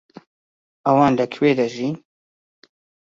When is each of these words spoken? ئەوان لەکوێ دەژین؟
ئەوان 0.85 1.11
لەکوێ 1.19 1.51
دەژین؟ 1.59 1.95